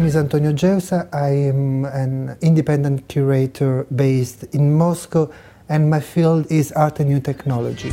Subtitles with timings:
[0.00, 1.08] Antonio Geusa.
[1.12, 5.30] I am an independent curator based in Moscow,
[5.68, 7.90] and my field is art and new technology.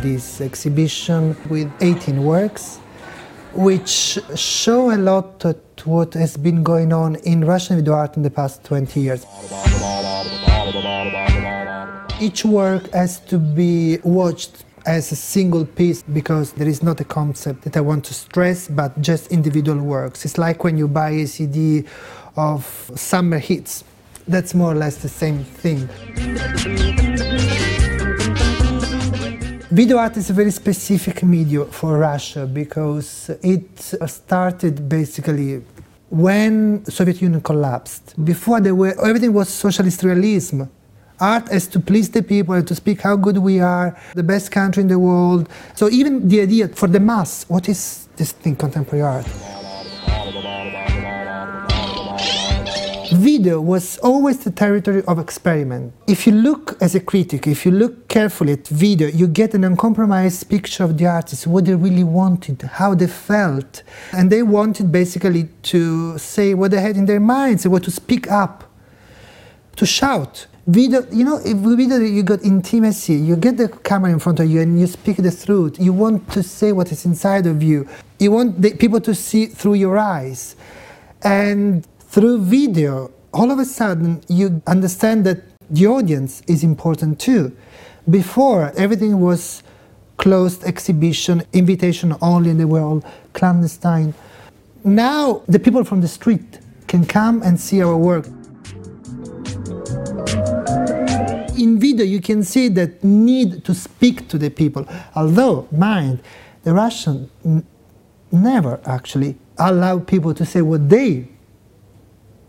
[0.00, 2.78] This exhibition with 18 works,
[3.52, 5.54] which show a lot to
[5.84, 9.26] what has been going on in Russian video art in the past 20 years.
[12.18, 17.04] Each work has to be watched as a single piece because there is not a
[17.04, 20.24] concept that I want to stress, but just individual works.
[20.24, 21.84] It's like when you buy a CD
[22.36, 23.84] of summer hits.
[24.28, 25.88] That's more or less the same thing.
[29.70, 35.62] Video art is a very specific medium for Russia because it started basically
[36.08, 38.14] when Soviet Union collapsed.
[38.24, 40.64] Before there were everything was socialist realism
[41.20, 44.50] Art is to please the people and to speak how good we are, the best
[44.50, 45.50] country in the world.
[45.74, 49.26] So even the idea for the mass, what is this thing, contemporary art?
[53.12, 55.92] Video was always the territory of experiment.
[56.06, 59.64] If you look as a critic, if you look carefully at video, you get an
[59.64, 63.82] uncompromised picture of the artists, what they really wanted, how they felt.
[64.12, 68.30] And they wanted basically to say what they had in their minds, what to speak
[68.30, 68.69] up,
[69.80, 70.46] to shout.
[70.66, 74.46] Video you know if video you got intimacy you get the camera in front of
[74.52, 75.80] you and you speak the truth.
[75.80, 77.88] You want to say what is inside of you.
[78.18, 80.54] You want the, people to see through your eyes.
[81.22, 85.38] And through video all of a sudden you understand that
[85.70, 87.56] the audience is important too.
[88.10, 89.62] Before everything was
[90.18, 94.12] closed exhibition invitation only in the world clandestine.
[94.84, 98.26] Now the people from the street can come and see our work
[101.60, 104.86] in video you can see that need to speak to the people.
[105.14, 106.22] Although, mind,
[106.62, 107.30] the Russian
[108.32, 111.28] never actually allow people to say what they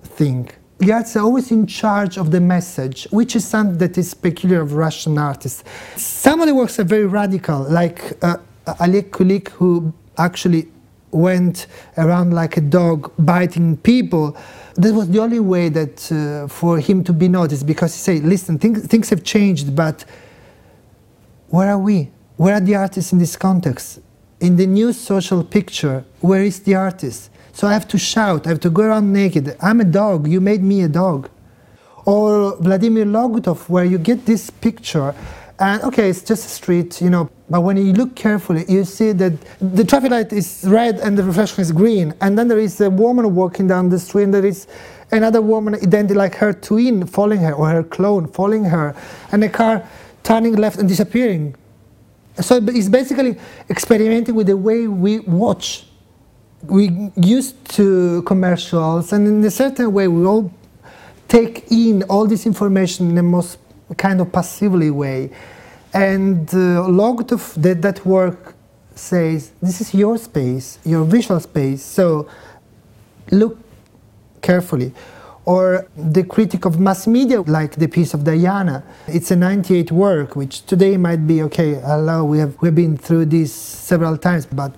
[0.03, 0.57] think.
[0.81, 4.73] Artists are always in charge of the message, which is something that is peculiar of
[4.73, 5.63] Russian artists.
[5.95, 8.38] Some of the works are very radical, like uh,
[8.79, 10.67] Oleg Kulik, who actually
[11.11, 11.67] went
[11.97, 14.35] around like a dog biting people.
[14.75, 18.23] This was the only way that uh, for him to be noticed because he said,
[18.23, 20.05] listen, things, things have changed, but
[21.49, 22.09] where are we?
[22.37, 23.99] Where are the artists in this context?
[24.39, 27.29] In the new social picture, where is the artist?
[27.53, 29.57] So I have to shout, I have to go around naked.
[29.61, 31.29] I'm a dog, you made me a dog.
[32.05, 35.13] Or Vladimir Logutov, where you get this picture
[35.61, 39.12] and okay, it's just a street, you know, but when you look carefully, you see
[39.12, 42.13] that the traffic light is red and the reflection is green.
[42.22, 44.67] And then there is a woman walking down the street, and there is
[45.12, 48.95] another woman identical like her twin following her, or her clone following her,
[49.34, 49.85] and a car
[50.23, 51.53] turning left and disappearing.
[52.39, 53.38] So it's basically
[53.69, 55.85] experimenting with the way we watch.
[56.63, 60.53] We used to commercials, and in a certain way, we all
[61.28, 63.57] take in all this information in the most
[63.97, 65.31] kind of passively way.
[65.94, 68.56] And uh, Logutov, that, that work
[68.96, 72.29] says, this is your space, your visual space, so
[73.31, 73.57] look
[74.41, 74.94] carefully.
[75.46, 78.84] Or the critic of mass media, like the piece of Diana.
[79.07, 83.25] It's a 98 work, which today might be okay, Allah, we have we've been through
[83.25, 84.72] this several times, but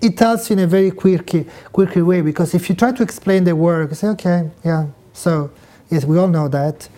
[0.00, 3.54] it tells in a very quirky, quirky way because if you try to explain the
[3.54, 5.50] work, you say, okay, yeah, so
[5.90, 6.88] yes, we all know that.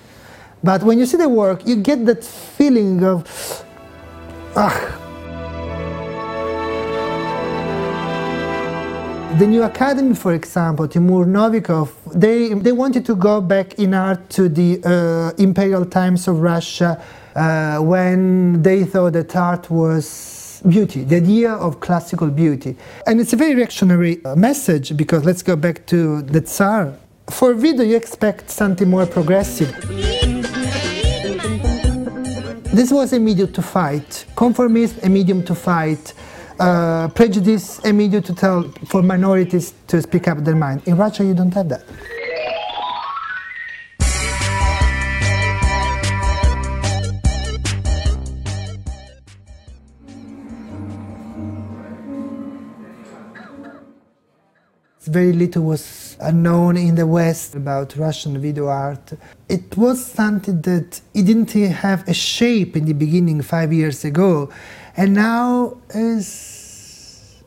[0.63, 3.65] But when you see the work, you get that feeling of,
[4.57, 5.05] ah.
[9.39, 14.31] The new academy, for example, Timur Novikov, they, they wanted to go back in art
[14.31, 17.01] to the uh, imperial times of Russia
[17.37, 22.77] uh, when they thought that art was beauty, the idea of classical beauty.
[23.07, 26.95] And it's a very reactionary uh, message because let's go back to the Tsar.
[27.31, 29.73] For video, you expect something more progressive.
[32.79, 34.25] This was a medium to fight.
[34.37, 36.15] Conformism, a medium to fight.
[36.61, 40.87] Uh, prejudice, a medium to tell for minorities to speak up their mind.
[40.87, 41.83] In Russia, you don't have that.
[55.09, 59.15] Very little was known in the West about Russian video art.
[59.49, 64.51] It was something that it didn't have a shape in the beginning five years ago,
[64.99, 67.41] and now is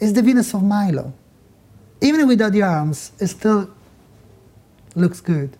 [0.00, 1.12] is the Venus of Milo.
[2.00, 3.70] Even without the arms, it still
[4.96, 5.56] looks good.